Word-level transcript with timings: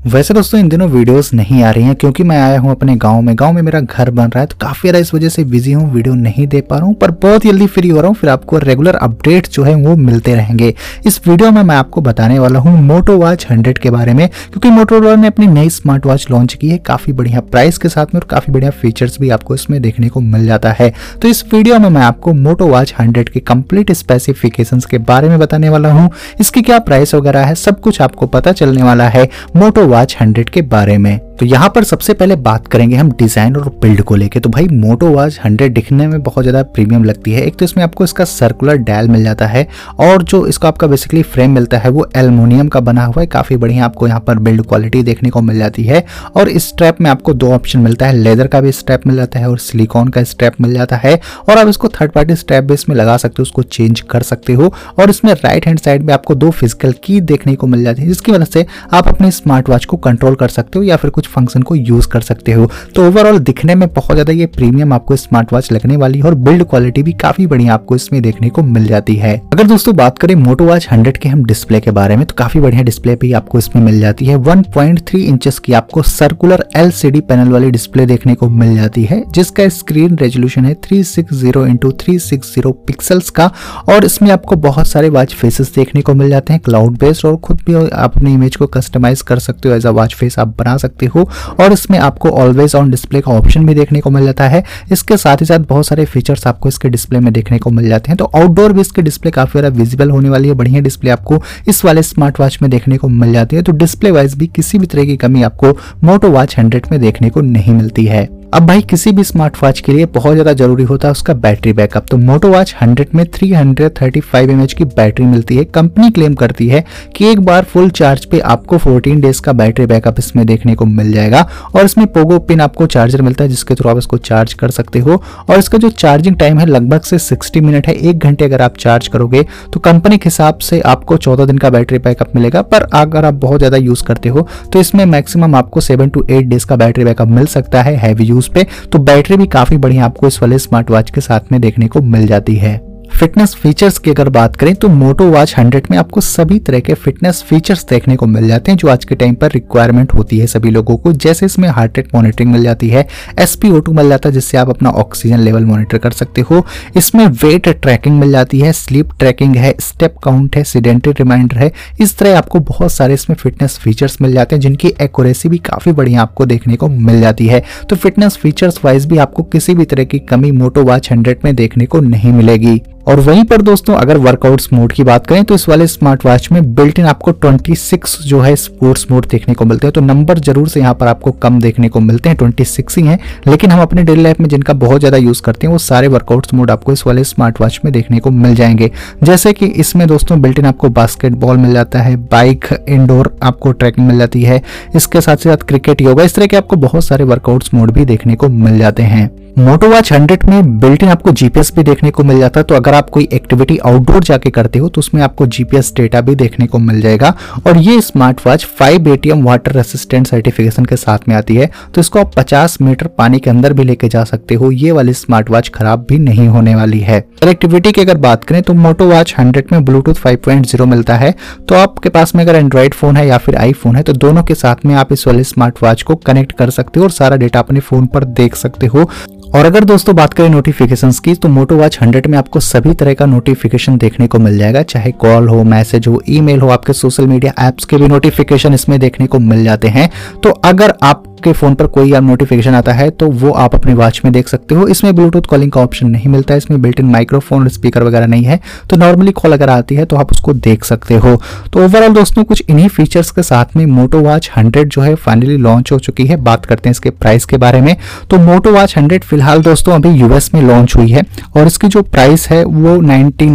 वैसे 0.00 0.34
दोस्तों, 0.34 0.58
इन 0.60 0.68
दिनों 0.68 0.88
वीडियोस 0.88 1.32
नहीं 1.34 1.62
आ 1.62 1.70
रही 1.70 1.84
हैं 1.84 1.94
क्योंकि 1.94 2.22
मैं 2.22 2.36
आया 2.38 2.58
हूँ 2.60 2.70
अपने 2.70 2.94
गाँव 2.96 3.20
में। 3.22 3.34
गाँव 3.38 3.52
में 3.52 3.60
मेरा 3.62 3.80
घर 3.80 4.10
बन 4.10 4.22
रहा 4.24 4.40
है 4.40 4.46
तो 4.46 4.56
काफ़ी 4.60 4.80
ज़्यादा 4.80 4.98
इस 4.98 5.12
वजह 5.14 5.28
से 5.28 5.42
बिज़ी 5.44 5.72
हूँ, 5.72 5.90
वीडियो 5.92 6.14
नहीं 6.14 6.46
दे 6.46 6.60
पा 6.60 6.76
रहा 6.76 6.86
हूँ, 6.86 6.94
पर 6.94 7.10
बहुत 7.12 7.42
जल्दी 7.42 7.66
फ्री 7.66 7.88
हो 7.88 7.98
रहा 7.98 8.08
हूँ, 8.08 8.14
फिर 8.16 8.30
आपको 8.30 8.58
रेगुलर 8.58 8.94
अपडेट 8.96 9.48
जो 9.48 9.62
है 9.62 9.74
वो 9.76 9.96
मिलते 9.96 10.34
रहेंगे। 10.34 10.72
इस 11.06 11.20
वीडियो 11.26 11.50
में 11.50 11.62
मैं 11.62 11.76
आपको 11.76 12.00
बताने 12.00 12.38
वाला 12.38 12.58
हूँ 12.58 12.72
मोटो 12.82 13.16
वॉच 13.18 13.46
हंड्रेड 13.50 13.78
के 13.78 13.90
बारे 13.90 14.14
में, 14.14 14.26
क्योंकि 14.28 14.70
मोटोरोला 14.70 15.14
ने 15.16 15.26
अपनी 15.26 15.46
नई 15.48 15.68
स्मार्ट 15.70 16.06
वॉच 16.06 16.26
लॉन्च 16.30 16.54
की 16.54 16.68
है, 16.68 16.78
काफ़ी 16.78 17.12
बढ़िया 17.12 17.40
प्राइस 17.42 17.78
के 17.78 17.88
साथ 17.88 18.14
में 18.14 18.20
और 18.20 18.26
काफ़ी 18.30 18.52
बढ़िया 18.52 18.70
फीचर्स 18.72 19.20
भी 19.20 19.30
आपको 19.30 19.54
इसमें 19.54 19.80
देखने 19.82 20.08
को 20.08 20.20
मिल 20.22 20.46
जाता 20.46 20.72
है। 20.72 20.92
तो 21.22 21.28
इस 21.28 21.44
वीडियो 21.52 21.78
में 21.78 21.88
मैं 21.90 22.02
आपको 22.02 22.32
मोटो 22.32 22.68
वॉच 22.68 22.94
हंड्रेड 23.00 23.28
के 23.28 23.40
कंप्लीट 23.42 23.92
स्पेसिफिकेशन 23.92 24.80
के 24.90 24.98
बारे 25.04 25.28
में 25.28 25.38
बताने 25.38 25.68
वाला 25.68 25.92
हूँ, 25.92 26.10
इसकी 26.40 26.62
क्या 26.62 26.78
प्राइस 26.80 27.14
वगैरह 27.14 27.46
है, 27.46 27.54
सब 27.56 27.80
कुछ 27.80 28.00
आपको 28.00 28.26
पता 28.28 28.52
चलने 28.54 28.82
वाला 28.82 29.08
है। 29.08 29.28
मोटो 29.56 29.88
वॉच 29.90 30.16
हंड्रेड 30.20 30.50
के 30.50 30.62
बारे 30.62 30.98
में। 30.98 31.29
तो 31.40 31.46
यहाँ 31.46 31.68
पर 31.74 31.84
सबसे 31.84 32.14
पहले 32.14 32.34
बात 32.36 32.66
करेंगे 32.66 32.96
हम 32.96 33.10
डिज़ाइन 33.10 33.54
और 33.56 33.68
बिल्ड 33.82 34.00
को 34.02 34.16
लेके। 34.16 34.40
तो 34.40 34.48
भाई 34.50 34.66
मोटो 34.70 35.06
वॉच 35.08 35.38
हंड्रेड 35.44 35.74
दिखने 35.74 36.06
में 36.06 36.22
बहुत 36.22 36.44
ज़्यादा 36.44 36.62
प्रीमियम 36.64 37.04
लगती 37.04 37.32
है। 37.32 37.42
एक 37.42 37.56
तो 37.58 37.64
इसमें 37.64 37.82
आपको 37.84 38.04
इसका 38.04 38.24
सर्कुलर 38.24 38.76
डायल 38.78 39.08
मिल 39.08 39.22
जाता 39.24 39.46
है 39.46 39.66
और 40.00 40.22
जो 40.22 40.44
इसका 40.46 40.68
आपका 40.68 40.86
बेसिकली 40.86 41.22
फ्रेम 41.24 41.50
मिलता 41.50 41.78
है, 41.78 41.90
वो 41.90 42.06
एल्यूमिनियम 42.16 42.68
का 42.68 42.80
बना 42.80 43.04
हुआ 43.04 43.20
है। 43.20 43.26
काफ़ी 43.26 43.56
बढ़िया 43.56 43.84
आपको 43.84 44.08
यहाँ 44.08 44.20
पर 44.20 44.38
बिल्ड 44.38 44.62
क्वालिटी 44.62 45.02
देखने 45.02 45.30
को 45.30 45.40
मिल 45.40 45.58
जाती 45.58 45.84
है। 45.84 46.04
और 46.36 46.48
इस 46.50 46.68
स्ट्रैप 46.68 47.00
में 47.00 47.10
आपको 47.10 47.34
दो 47.34 47.52
ऑप्शन 47.52 47.80
मिलता 47.80 48.06
है 48.06 48.16
लेदर 48.16 48.46
का 48.46 48.60
भी 48.60 48.72
स्ट्रैप 48.72 49.06
मिल 49.06 49.16
जाता 49.16 49.38
है 49.38 49.48
और 49.50 49.58
सिलिकॉन 49.60 50.08
का 50.08 50.22
स्ट्रैप 50.24 50.60
मिल 50.60 50.74
जाता 50.74 50.96
है। 50.96 51.18
और 51.48 51.58
आप 51.58 51.68
इसको 51.68 51.88
थर्ड 51.90 52.12
पार्टी 52.12 52.36
स्ट्रैप 52.36 52.64
भी 52.64 52.74
इसमें 52.74 52.96
लगा 52.96 53.16
सकते 53.16 53.34
हो, 53.38 53.42
उसको 53.42 53.62
चेंज 53.62 54.00
कर 54.02 54.22
सकते 54.22 54.52
हो। 54.52 54.72
और 54.98 55.10
इसमें 55.10 55.32
राइट 55.34 55.66
हैंड 55.66 55.80
साइड 55.80 56.02
में 56.02 56.14
आपको 56.14 56.34
दो 56.36 56.50
फ़िज़िकल 56.50 56.94
की 57.04 57.20
देखने 57.22 57.54
को 57.54 57.66
मिल 57.66 57.84
जाती 57.84 58.02
है, 58.02 58.08
जिसकी 58.08 58.32
वजह 58.32 58.44
से 58.44 58.66
आप 58.92 59.08
अपने 59.08 59.30
स्मार्ट 59.32 59.68
वॉच 59.68 59.84
को 59.84 59.96
कंट्रोल 59.98 60.34
कर 60.34 60.48
सकते 60.50 60.78
हो 60.78 60.84
या 60.84 60.96
फिर 60.96 61.10
कुछ 61.10 61.28
फ़ंक्शन 61.30 61.62
को 61.62 61.74
यूज़ 61.76 62.08
कर 62.08 62.20
सकते 62.22 62.52
हो। 62.52 62.70
तो 62.94 63.06
ओवरऑल 63.06 63.38
दिखने 63.40 63.74
में 63.74 63.88
बहुत 63.90 64.12
ज़्यादा 64.12 64.32
ये 64.32 64.46
प्रीमियम 64.48 64.92
आपको 64.92 65.16
स्मार्ट 65.16 65.52
वॉच 65.52 65.70
लगने 65.72 65.96
वाली 65.96 66.18
है 66.18 66.24
और 66.24 66.34
बिल्ड 66.36 66.64
क्वालिटी 66.64 67.02
भी 67.02 67.12
काफ़ी 67.20 67.46
बढ़िया 67.46 67.74
आपको 67.74 67.96
इसमें 67.96 68.20
देखने 68.22 68.48
को 68.50 68.62
मिल 68.64 68.86
जाती 68.86 69.14
है। 69.16 69.36
अगर 69.52 69.66
दोस्तों 69.66 69.94
बात 69.96 70.18
करें 70.18 70.34
मोटो 70.36 70.64
वॉच 70.64 70.88
हंड्रेड 70.90 71.16
के 71.16 71.28
हम 71.28 71.44
डिस्प्ले 71.44 71.80
के 71.80 71.90
बारे 71.92 72.16
में 72.16 72.24
तो 72.26 72.34
काफ़ी 72.38 72.60
बढ़िया 72.60 72.82
डिस्प्ले 72.82 73.14
भी 73.16 73.32
आपको 73.32 73.58
इसमें 73.58 73.82
मिल 73.82 74.00
जाती 74.00 74.26
है। 74.26 74.36
1.3 74.38 75.18
इंचेस 75.20 75.58
की 75.58 75.72
आपको 75.72 76.02
सर्कुलर 76.04 76.64
एलसीडी 76.76 77.20
पैनल 77.22 77.52
वाली 77.52 77.70
डिस्प्ले 77.70 78.06
देखने 78.06 78.34
को 78.34 78.48
मिल 78.50 78.74
जाती 78.76 79.04
है, 79.04 79.22
जिसका 79.30 79.68
स्क्रीन 79.70 80.16
रेजोल्यूशन 80.18 80.64
है 80.64 80.74
three 80.84 81.02
six 81.04 81.34
zero 81.34 81.64
into 81.66 81.92
three 82.00 82.18
six 82.20 82.54
zero 82.54 82.70
pixels 82.86 83.30
का 83.30 83.50
और 83.88 84.04
इसमें 84.04 84.30
आपको 84.30 84.56
बहुत 84.58 84.86
सारे 84.88 85.08
वॉच 85.10 85.34
फेसेस 85.34 85.72
देखने 85.74 86.02
को 86.02 86.14
मिल 86.14 86.30
जाते 86.30 86.52
हैं। 86.52 86.62
क्लाउड 86.62 86.98
बेस्ड 86.98 87.26
और 87.26 87.36
खुद 87.38 87.60
भी 87.66 87.74
आप 87.74 87.92
अपने 88.10 88.32
इमेज 88.32 88.56
को 88.56 88.66
कस्टमाइज 88.68 89.22
कर 89.22 89.38
सकते 89.40 89.68
हो 89.68 89.74
एज 89.74 89.86
अ 89.86 89.90
वॉच 89.90 90.14
फेस 90.14 90.38
आप 90.38 90.54
बना 90.58 90.76
सकते 90.78 91.06
हो। 91.06 91.19
और 91.22 91.72
इसमें 91.72 91.98
आपको 91.98 92.30
ऑलवेज 92.40 92.74
ऑन 92.74 92.90
डिस्प्ले 92.90 93.20
का 93.20 93.32
ऑप्शन 93.32 93.66
भी 93.66 93.74
देखने 93.74 94.00
को 94.00 94.10
मिल 94.10 94.24
जाता 94.24 94.48
है। 94.48 94.62
इसके 94.92 95.16
साथ 95.16 95.36
ही 95.36 95.46
साथ 95.46 95.66
बहुत 95.68 95.86
सारे 95.86 96.04
फीचर्स 96.06 96.46
आपको 96.46 96.68
इसके 96.68 96.88
डिस्प्ले 96.88 97.20
में 97.20 97.32
देखने 97.32 97.58
को 97.58 97.70
मिल 97.70 97.88
जाते 97.88 98.10
हैं। 98.10 98.16
तो 98.16 98.30
आउटडोर 98.34 98.72
भी 98.72 98.80
इसके 98.80 99.02
डिस्प्ले 99.02 99.30
काफ़ी 99.30 99.60
ज़्यादा 99.60 99.76
विजिबल 99.76 100.10
होने 100.10 100.28
वाली 100.28 100.48
है, 100.48 100.54
बढ़िया 100.54 100.80
डिस्प्ले 100.80 101.10
आपको 101.10 101.42
इस 101.68 101.84
वाले 101.84 102.02
स्मार्ट 102.02 102.40
वॉच 102.40 102.58
में 102.62 102.70
देखने 102.70 102.96
को 102.96 103.08
मिल 103.08 103.32
जाती 103.32 103.56
है। 103.56 103.62
तो 103.62 103.72
डिस्प्ले 103.74 104.10
वाइज 104.10 104.34
भी 104.34 104.46
किसी 104.48 104.78
भी 104.78 104.86
तरह 104.86 105.04
की 105.04 105.16
कमी 105.16 105.42
आपको 105.42 105.76
मोटो 106.04 106.30
वॉच 106.30 106.58
हंड्रेड 106.58 106.86
में 106.92 107.00
देखने 107.00 107.30
को 107.30 107.40
नहीं 107.42 107.74
मिलती 107.74 108.04
है। 108.06 108.28
अब 108.54 108.66
भाई 108.66 108.80
किसी 108.80 109.10
भी 109.12 109.24
स्मार्ट 109.24 109.56
वॉच 109.62 109.80
के 109.80 109.92
लिए 109.92 110.06
बहुत 110.06 110.32
ज़्यादा 110.32 110.52
ज़रूरी 110.52 110.84
होता 110.84 111.08
है 111.08 111.12
उसका 111.12 111.34
बैटरी 111.34 111.72
बैकअप 111.72 112.06
तो 112.10 112.16
मोटो 112.18 112.48
वॉच 112.48 112.74
100 112.76 113.04
में 113.14 113.24
335 113.26 114.48
mAh 114.50 114.72
की 114.72 114.84
बैटरी 114.86 115.26
मिलती 115.26 115.56
है 115.56 115.64
कंपनी 115.66 116.10
क्लेम 116.10 116.34
करती 116.34 116.66
है 116.68 116.84
कि 117.16 117.26
एक 117.26 117.40
बार 117.40 117.64
फुल 117.64 117.90
चार्ज 117.90 118.24
पे 118.24 118.40
आपको 118.54 118.78
14 118.78 119.20
डेज़ 119.22 119.40
का 119.42 119.52
बैटरी 119.52 119.86
बैकअप 119.86 120.18
इसमें 120.18 120.44
देखने 120.46 120.74
को 120.74 120.84
मिल 120.86 121.12
जाएगा 121.12 121.46
और 121.74 121.84
इसमें 121.84 122.06
पोगो 122.06 122.38
पिन 122.40 122.60
आपको 122.60 122.86
चार्जर 122.86 123.22
मिलता 123.22 123.44
है, 123.44 123.50
जिसके 123.50 123.74
थ्रू 123.74 123.90
आप 123.90 123.98
इसको 123.98 124.16
चार्ज 124.18 124.52
कर 124.54 124.70
सकते 124.70 124.98
हो। 124.98 125.22
और 125.50 125.58
इसका 125.58 125.78
जो 125.78 125.90
चार्जिंग 125.90 126.36
टाइम 126.36 126.58
है 126.58 126.66
लगभग 126.66 127.00
से 127.02 127.18
सिक्सटी 127.20 127.60
मिनट 127.60 127.86
है, 127.86 127.94
एक 127.94 128.18
घंटे 128.18 128.44
अगर 128.44 128.62
आप 128.62 128.76
चार्ज 128.78 129.08
करोगे 129.08 129.44
तो 129.72 129.80
कंपनी 129.80 130.18
के 130.18 130.28
हिसाब 130.28 130.58
से 130.60 130.80
आपको 130.86 131.16
चौदह 131.18 131.46
दिन 131.46 131.58
का 131.58 131.70
बैटरी 131.70 131.98
बैकअप 132.00 132.34
मिलेगा। 132.36 132.62
पर 132.64 132.88
अगर 132.94 133.24
आप 133.24 133.34
बहुत 133.36 133.58
ज़्यादा 133.58 133.76
यूज़ 133.78 134.04
करते 134.04 134.28
हो 134.28 134.46
तो 134.72 134.80
इसमें 134.80 135.04
मैक्सिमम 135.06 135.54
आपको 135.54 135.80
सेवन 135.82 136.08
टू 136.08 136.26
एट 136.30 136.44
डेज़ 136.46 136.66
का 136.66 136.76
बैटरी 136.76 137.04
बैकअप 137.04 137.28
मिल 137.30 137.46
सकता 137.48 137.82
है 137.82 137.96
हैवी 137.98 138.24
यूज़ 138.24 138.38
पे 138.48 138.66
तो 138.92 138.98
बैटरी 138.98 139.36
भी 139.36 139.46
काफ़ी 139.46 139.76
बढ़िया 139.76 140.04
आपको 140.04 140.26
इस 140.26 140.42
वाले 140.42 140.58
स्मार्ट 140.58 140.90
वॉच 140.90 141.10
के 141.10 141.20
साथ 141.20 141.52
में 141.52 141.60
देखने 141.60 141.88
को 141.88 142.00
मिल 142.00 142.26
जाती 142.26 142.56
है। 142.56 142.89
फिटनेस 143.20 143.54
फीचर्स 143.54 143.98
की 143.98 144.10
अगर 144.10 144.28
बात 144.28 144.54
करें 144.56 144.74
तो 144.74 144.88
मोटो 144.88 145.24
वॉच 145.30 145.52
100 145.54 145.90
में 145.90 145.96
आपको 145.98 146.20
सभी 146.20 146.58
तरह 146.58 146.80
के 146.80 146.94
फिटनेस 146.94 147.42
फीचर्स 147.48 147.84
देखने 147.88 148.14
को 148.16 148.26
मिल 148.26 148.46
जाते 148.48 148.70
हैं, 148.70 148.78
जो 148.78 148.88
आज 148.88 149.04
के 149.04 149.14
टाइम 149.14 149.34
पर 149.34 149.50
रिक्वायरमेंट 149.50 150.12
होती 150.14 150.38
है 150.38 150.46
सभी 150.46 150.70
लोगों 150.70 150.96
को। 150.96 151.12
जैसे 151.14 151.46
इसमें 151.46 151.68
हार्ट 151.68 151.98
रेट 151.98 152.14
मॉनिटरिंग 152.14 152.52
मिल 152.52 152.62
जाती 152.62 152.88
है 152.88 153.06
एसपीओ 153.38 153.82
मिल 153.90 154.08
जाता 154.08 154.28
है, 154.28 154.32
जिससे 154.32 154.58
आप 154.58 154.68
अपना 154.68 154.90
ऑक्सीजन 154.90 155.38
लेवल 155.38 155.64
मॉनिटर 155.64 155.98
कर 155.98 156.10
सकते 156.10 156.40
हो। 156.40 156.64
इसमें 156.96 157.26
वेट 157.42 157.68
ट्रैकिंग 157.82 158.18
मिल 158.20 158.32
जाती 158.32 158.60
है 158.60 158.72
स्लीप 158.72 159.10
ट्रैकिंग 159.18 159.56
है 159.56 159.74
स्टेप 159.80 160.16
काउंट 160.24 160.56
है 160.56 160.64
सीडेंटरी 160.64 161.12
रिमाइंडर 161.12 161.56
है। 161.56 161.70
इस 162.00 162.16
तरह 162.18 162.38
आपको 162.38 162.60
बहुत 162.60 162.92
सारे 162.92 163.14
इसमें 163.14 163.36
फिटनेस 163.36 163.78
फीचर्स 163.78 164.16
मिल 164.22 164.32
जाते 164.32 164.56
हैं, 164.56 164.60
जिनकी 164.60 164.94
एक्यूरेसी 165.00 165.48
भी 165.48 165.58
काफ़ी 165.58 165.92
बढ़िया 165.92 166.22
आपको 166.22 166.46
देखने 166.46 166.76
को 166.76 166.88
मिल 166.88 167.20
जाती 167.20 167.46
है। 167.46 167.62
तो 167.90 167.96
फिटनेस 167.96 168.36
फीचर्स 168.36 168.80
वाइज 168.84 169.06
भी 169.06 169.18
आपको 169.18 169.42
किसी 169.42 169.74
भी 169.74 169.84
तरह 169.84 170.04
की 170.04 170.18
कमी 170.18 170.50
मोटो 170.52 170.82
वॉच 170.82 171.12
हंड्रेड 171.12 171.38
में 171.44 171.54
देखने 171.56 171.86
को 171.86 172.00
नहीं 172.00 172.32
मिलेगी। 172.32 172.80
और 173.10 173.20
वहीं 173.20 173.42
पर 173.44 173.62
दोस्तों, 173.62 173.94
अगर 173.94 174.16
वर्कआउट्स 174.18 174.68
मोड 174.72 174.92
की 174.92 175.02
बात 175.04 175.26
करें 175.26 175.44
तो 175.44 175.54
इस 175.54 175.68
वाले 175.68 175.86
स्मार्ट 175.86 176.24
वॉच 176.26 176.48
में 176.52 176.74
बिल्ट 176.74 176.98
इन 176.98 177.04
आपको 177.04 177.32
26 177.34 178.18
जो 178.22 178.40
है 178.40 178.54
स्पोर्ट्स 178.56 179.06
मोड 179.10 179.26
देखने 179.28 179.54
को 179.54 179.64
मिलते 179.64 179.86
हैं। 179.86 179.92
तो 179.92 180.00
नंबर 180.00 180.38
ज़रूर 180.38 180.68
से 180.68 180.80
यहाँ 180.80 180.94
पर 180.94 181.06
आपको 181.06 181.32
कम 181.42 181.58
देखने 181.60 181.88
को 181.88 182.00
मिलते 182.00 182.28
हैं 182.28 182.36
26 182.36 182.96
ही 182.98 183.04
हैं। 183.04 183.18
लेकिन 183.46 183.70
हम 183.70 183.80
अपने 183.82 184.02
डेली 184.02 184.22
लाइफ 184.22 184.40
में 184.40 184.48
जिनका 184.48 184.72
बहुत 184.74 185.00
ज़्यादा 185.00 185.16
यूज़ 185.16 185.42
करते 185.42 185.66
हैं, 185.66 185.72
वो 185.72 185.78
सारे 185.78 186.08
वर्कआउट्स 186.08 186.54
मोड 186.54 186.70
आपको 186.70 186.92
इस 186.92 187.06
वाले 187.06 187.24
स्मार्ट 187.24 187.60
वॉच 187.60 187.80
में 187.84 187.92
देखने 187.92 188.18
को 188.18 188.30
मिल 188.30 188.54
जाएँगे। 188.54 188.90
जैसे 189.22 189.52
कि 189.52 189.66
इसमें 189.66 190.06
दोस्तों 190.08 190.40
बिल्ट 190.42 190.58
इन 190.58 190.66
आपको 190.66 190.88
बास्केटबॉल 190.90 191.56
मिल 191.56 191.72
जाता 191.72 192.02
है 192.02 192.16
बाइक 192.28 192.68
इंडोर 192.88 193.36
आपको 193.42 193.72
ट्रैकिंग 193.72 194.06
मिल 194.06 194.18
जाती 194.18 194.42
है, 194.42 194.62
इसके 194.96 195.20
साथ 195.20 195.36
साथ 195.38 195.66
क्रिकेट 195.68 196.02
योगा 196.02 196.24
इस 196.24 196.34
तरह 196.34 196.46
के 196.46 196.56
आपको 196.56 196.76
बहुत 196.78 197.04
सारे 197.04 197.24
वर्कआउट्स 197.26 197.74
मोड 197.74 197.90
भी 197.90 198.04
देखने 198.04 198.34
को 198.34 198.48
मिल 198.48 198.78
जाते 198.78 199.02
हैं। 199.04 199.39
मोटो 199.58 199.88
वॉच 199.88 200.12
हंड्रेड 200.12 200.44
में 200.44 200.78
बिल्ट 200.80 201.02
इन 201.02 201.08
आपको 201.08 201.30
जीपीएस 201.30 201.72
भी 201.76 201.82
देखने 201.82 202.10
को 202.10 202.24
मिल 202.24 202.38
जाता 202.38 202.60
है। 202.60 202.64
तो 202.64 202.74
अगर 202.74 202.94
आप 202.94 203.08
कोई 203.10 203.28
एक्टिविटी 203.32 203.76
आउटडोर 203.78 204.22
जाके 204.24 204.50
करते 204.50 204.78
हो 204.78 204.88
तो 204.88 204.98
उसमें 204.98 205.22
आपको 205.22 205.46
जीपीएस 205.46 205.92
डेटा 205.96 206.20
भी 206.20 206.34
देखने 206.34 206.66
को 206.66 206.78
मिल 206.78 207.00
जाएगा। 207.00 207.34
और 207.66 207.78
ये 207.78 208.00
smart 208.00 208.40
watch 208.46 208.64
five 208.78 209.08
ATM 209.08 209.42
water 209.44 209.72
resistant 209.72 210.26
certification 210.26 210.84
के 210.84 210.96
साथ 210.96 211.28
में 211.28 211.34
आती 211.36 211.56
है। 211.56 211.70
तो 211.94 212.00
इसको 212.00 212.18
आप 212.18 212.32
50 212.34 212.76
मीटर 212.82 213.06
पानी 213.08 213.38
के 213.38 213.50
अंदर 213.50 213.72
भी 213.72 213.84
लेके 213.84 214.08
जा 214.08 214.24
सकते 214.24 214.54
हो। 214.54 214.70
ये 214.70 214.92
वाली 214.92 215.12
स्मार्ट 215.14 215.50
वॉच 215.50 215.68
खराब 215.68 216.06
भी 216.08 216.18
नहीं 216.18 216.48
होने 216.48 216.74
वाली 216.74 217.00
है। 217.00 217.20
कनेक्टिविटी 217.42 217.92
की 217.92 218.00
अगर 218.00 218.16
बात 218.18 218.44
करें 218.44 218.62
तो 218.62 218.74
मोटो 218.74 219.08
वॉच 219.10 219.34
हंड्रेड 219.38 219.72
में 219.72 219.84
ब्लूटूथ 219.84 220.14
फाइव 220.14 220.84
मिलता 220.86 221.16
है। 221.16 221.34
तो 221.68 221.74
आपके 221.74 222.08
पास 222.08 222.34
में 222.34 222.44
अगर 222.44 222.54
एंड्रॉइड 222.54 222.94
फ़ोन 222.94 223.16
है 223.16 223.26
या 223.26 223.38
फिर 223.38 223.56
आईफोन 223.56 223.96
है 223.96 224.02
तो 224.02 224.12
दोनों 224.14 224.42
के 224.42 224.54
साथ 224.54 224.86
में 224.86 224.94
आप 224.94 225.12
इस 225.12 225.26
वाले 225.26 225.44
स्मार्ट 225.44 225.82
वॉच 225.82 226.02
को 226.02 226.14
कनेक्ट 226.16 226.52
कर 226.52 226.70
सकते 226.70 227.00
हो 227.00 227.04
और 227.04 227.10
सारा 227.10 227.36
डेटा 227.36 227.58
अपने 227.58 227.80
फ़ोन 227.80 228.06
पर 228.06 228.24
देख 228.24 228.54
सकते 228.54 228.86
हो। 228.86 229.08
और 229.54 229.64
अगर 229.64 229.84
दोस्तों 229.84 230.14
बात 230.16 230.34
करें 230.34 230.48
नोटिफिकेशंस 230.48 231.18
की 231.18 231.34
तो 231.34 231.48
मोटो 231.48 231.76
वॉच 231.76 231.98
100 231.98 232.26
में 232.26 232.36
आपको 232.38 232.60
सभी 232.60 232.92
तरह 232.94 233.14
का 233.14 233.26
नोटिफिकेशन 233.26 233.96
देखने 233.98 234.26
को 234.26 234.38
मिल 234.38 234.58
जाएगा, 234.58 234.82
चाहे 234.82 235.12
कॉल 235.14 235.48
हो 235.48 235.62
मैसेज 235.64 236.06
हो 236.08 236.20
ईमेल 236.28 236.60
हो, 236.60 236.68
आपके 236.68 236.92
सोशल 236.92 237.26
मीडिया 237.26 237.52
एप्स 237.68 237.84
के 237.84 237.96
भी 237.96 238.08
नोटिफिकेशन 238.08 238.74
इसमें 238.74 238.98
देखने 239.00 239.26
को 239.26 239.38
मिल 239.40 239.64
जाते 239.64 239.88
हैं। 239.88 240.10
तो 240.42 240.50
अगर 240.50 240.94
आप 241.02 241.24
आपके 241.40 241.52
फ़ोन 241.52 241.74
पर 241.74 241.86
कोई 241.86 242.10
नोटिफिकेशन 242.12 242.74
आता 242.74 242.92
है 242.92 243.08
तो 243.10 243.26
वो 243.32 243.50
आप 243.58 243.74
अपनी 243.74 243.92
वॉच 243.94 244.20
में 244.24 244.32
देख 244.32 244.48
सकते 244.48 244.74
हो। 244.74 244.86
इसमें 244.88 245.14
ब्लूटूथ 245.14 245.42
कॉलिंग 245.50 245.70
का 245.72 245.80
ऑप्शन 245.80 246.06
नहीं 246.08 246.30
मिलता 246.30 246.54
है 246.54 246.58
इसमें 246.58 246.80
बिल्ट 246.82 246.98
इन 247.00 247.06
माइक्रोफोन 247.06 247.68
स्पीकर 247.68 248.02
वगैरह 248.02 248.26
नहीं 248.26 248.44
है। 248.44 248.58
तो 248.90 248.96
नॉर्मली 248.96 249.32
कॉल 249.32 249.52
अगर 249.52 249.70
आती 249.70 249.94
है 249.94 250.04
तो 250.04 250.16
आप 250.16 250.32
उसको 250.32 250.52
देख 250.54 250.84
सकते 250.84 251.14
हो। 251.14 251.34
तो 251.72 251.84
ओवरऑल 251.84 252.12
दोस्तों, 252.14 252.44
कुछ 252.44 252.62
इन्हीं 252.68 252.88
फीचर्स 252.88 253.30
के 253.30 253.42
साथ 253.42 253.76
में 253.76 253.84
मोटो 253.88 254.20
वॉच 254.20 254.50
हंड्रेड 254.56 254.88
जो 254.88 255.02
है 255.02 255.14
फाइनली 255.16 255.56
लॉन्च 255.58 255.92
हो 255.92 255.98
चुकी 256.00 256.26
है। 256.26 256.36
बात 256.40 256.66
करते 256.66 256.88
हैं 256.88 256.92
इसके 256.92 257.10
प्राइस 257.12 257.44
के 257.44 257.56
बारे 257.56 257.80
में। 257.80 257.94
तो 258.30 258.38
मोटो 258.40 258.72
वॉच 258.72 258.96
हंड्रेड 258.98 259.24
फ़िलहाल 259.24 259.62
दोस्तों, 259.62 259.94
अभी 259.94 260.10
यूएस 260.10 260.50
में 260.54 260.60
लॉन्च 260.62 260.96
हुई 260.96 261.10
है। 261.10 261.22
और 261.56 261.66
इसकी 261.66 261.88
जो 261.88 262.02
प्राइस 262.04 262.48
है, 262.50 262.62
वो 262.64 263.00
नाइनटी 263.02 263.46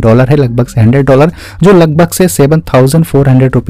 डॉलर 0.00 0.28
है, 0.28 0.36
लगभग 0.36 0.66
से 0.66 0.80
हंड्रेड 0.80 1.06
डॉलर 1.06 1.32
जो 1.62 1.72
लगभग 1.72 2.08
से 2.10 2.28
सेवन 2.28 2.62
थाउज़ेंड 2.74 3.06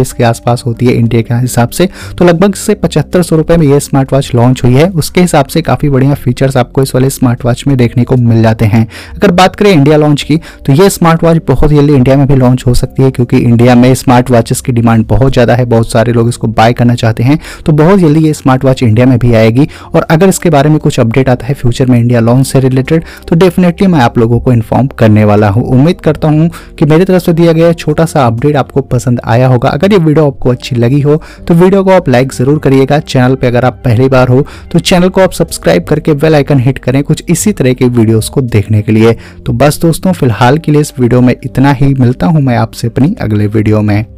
के 0.08 0.24
आसपास 0.24 0.62
होती 0.66 0.86
है 0.86 0.92
इंडिया 0.94 1.22
के 1.22 1.34
हिसाब 1.36 1.68
से। 1.70 1.88
तो 2.18 2.24
लगभग 2.24 2.54
से 2.56 2.74
पचहत्तर 2.88 3.22
सौ 3.22 3.36
रुपए 3.36 3.56
में 3.56 3.66
ये 3.66 3.78
स्मार्ट 3.80 4.12
वॉच 4.12 4.30
लॉन्च 4.34 4.62
हुई 4.64 4.74
है। 4.74 4.88
उसके 4.90 5.20
हिसाब 5.20 5.46
से 5.46 5.60
काफ़ी 5.62 5.88
बढ़िया 5.90 6.14
फीचर्स 6.16 6.56
आपको 6.56 6.82
इस 6.82 6.94
वाले 6.94 7.08
स्मार्ट 7.10 7.44
वॉच 7.44 7.64
में 7.66 7.76
देखने 7.76 8.04
को 8.04 8.16
मिल 8.18 8.42
जाते 8.42 8.64
हैं। 8.66 8.86
अगर 9.10 9.30
बात 9.32 9.56
करें 9.56 9.70
इंडिया 9.70 9.96
लॉन्च 9.96 10.22
की 10.22 10.36
तो 10.66 10.72
ये 10.74 10.88
स्मार्ट 10.90 11.24
वॉच 11.24 11.40
बहुत 11.48 11.70
जल्दी 11.70 11.94
इंडिया 11.94 12.16
में 12.16 12.26
भी 12.26 12.36
लॉन्च 12.36 12.64
हो 12.66 12.74
सकती 12.74 13.02
है, 13.02 13.10
क्योंकि 13.10 13.38
इंडिया 13.38 13.74
में 13.74 13.94
स्मार्ट 13.94 14.30
वॉचेस 14.30 14.60
की 14.60 14.72
डिमांड 14.72 15.04
बहुत 15.08 15.32
ज़्यादा 15.32 15.54
है। 15.54 15.64
बहुत 15.66 15.90
सारे 15.90 16.12
लोग 16.12 16.28
इसको 16.28 16.46
बाय 16.48 16.72
करना 16.72 16.94
चाहते 16.94 17.22
हैं 17.22 17.38
तो 17.66 17.72
बहुत 17.74 17.98
जल्दी 17.98 18.24
ये 18.26 18.32
स्मार्ट 18.34 18.64
वॉच 18.64 18.82
इंडिया 18.82 19.06
में 19.06 19.18
भी 19.18 19.34
आएगी। 19.34 19.68
और 19.94 20.06
अगर 20.10 20.28
इसके 20.28 20.50
बारे 20.50 20.70
में 20.70 20.78
कुछ 20.78 21.00
अपडेट 21.00 21.28
आता 21.28 21.46
है 21.46 21.54
फ्यूचर 21.54 21.86
में 21.86 21.98
इंडिया 21.98 22.20
लॉन्च 22.20 22.46
से 22.46 22.60
रिलेटेड 22.60 23.04
तो 23.28 23.36
डेफिनेटली 23.36 23.86
मैं 23.86 24.00
आप 24.00 24.18
लोगों 24.18 24.40
को 24.40 24.52
इन्फॉर्म 24.52 24.86
करने 24.98 25.24
वाला 25.24 25.48
हूँ। 25.50 25.64
उम्मीद 25.68 26.00
करता 26.00 26.28
हूँ 26.30 26.48
कि 26.78 26.84
मेरी 26.86 27.04
तरफ़ 27.04 27.22
से 27.24 27.32
दिया 27.34 27.52
गया 27.52 27.72
छोटा 27.74 28.04
सा 28.06 28.26
अपडेट 28.26 28.56
आपको 28.56 28.80
पसंद 28.88 29.20
आया 29.26 29.48
होगा। 29.48 29.68
अगर 29.70 29.92
ये 29.92 29.98
वीडियो 30.00 30.26
आपको 30.26 30.50
अच्छी 30.50 30.76
लगी 30.76 31.00
हो 31.00 31.22
तो 31.48 31.54
वीडियो 31.56 31.84
को 31.84 31.90
आप 31.92 32.08
लाइक 32.08 32.32
ज़रूर 32.32 32.58
करिएगा। 32.78 32.98
चैनल 33.00 33.34
पे 33.34 33.46
अगर 33.46 33.64
आप 33.64 33.80
पहली 33.84 34.08
बार 34.08 34.28
हो 34.28 34.40
तो 34.72 34.78
चैनल 34.80 35.08
को 35.08 35.20
आप 35.20 35.32
सब्सक्राइब 35.32 35.84
करके 35.84 36.12
बेल 36.14 36.34
आइकन 36.34 36.60
हिट 36.60 36.78
करें 36.78 37.02
कुछ 37.04 37.24
इसी 37.28 37.52
तरह 37.52 37.72
के 37.72 37.84
वीडियोस 37.86 38.28
को 38.28 38.40
देखने 38.42 38.82
के 38.82 38.92
लिए। 38.92 39.12
तो 39.46 39.52
बस 39.54 39.80
दोस्तों, 39.82 40.12
फ़िलहाल 40.12 40.58
के 40.58 40.72
लिए 40.72 40.80
इस 40.80 40.92
वीडियो 40.98 41.20
में 41.20 41.34
इतना 41.34 41.72
ही। 41.72 41.94
मिलता 41.94 42.26
हूँ 42.26 42.42
मैं 42.42 42.56
आपसे 42.56 42.88
अपनी 42.88 43.14
अगले 43.20 43.46
वीडियो 43.48 43.82
में। 43.82 44.17